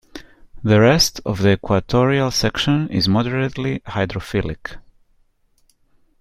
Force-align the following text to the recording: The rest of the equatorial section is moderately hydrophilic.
The 0.63 0.79
rest 0.81 1.21
of 1.27 1.43
the 1.43 1.51
equatorial 1.51 2.31
section 2.31 2.89
is 2.89 3.07
moderately 3.07 3.81
hydrophilic. 3.81 4.77